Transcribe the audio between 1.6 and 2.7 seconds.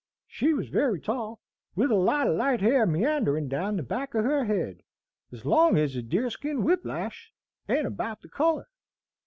with a lot o' light